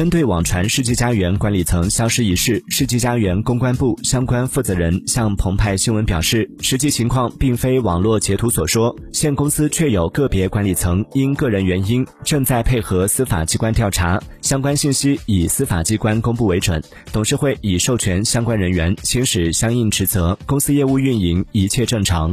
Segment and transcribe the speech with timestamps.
[0.00, 16.82] 针对网传世纪佳缘管理层消失一事世纪佳缘公关部相关负责人向澎湃新闻表示实际情况并非网络截图所说现公司确有个别管理层因个人原因正在配合司法机关调查相关信息以司法机关公布为准
[17.12, 22.32] 董事会已授权相关人员行使相应职责公司业务运营一切正常。